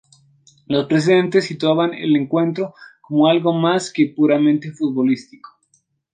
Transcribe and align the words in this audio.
Los 0.65 0.87
precedentes 0.87 1.45
situaban 1.45 1.93
el 1.93 2.15
encuentro 2.15 2.73
como 3.01 3.27
algo 3.27 3.53
más 3.53 3.93
que 3.93 4.07
lo 4.07 4.15
puramente 4.15 4.71
futbolístico. 4.71 5.59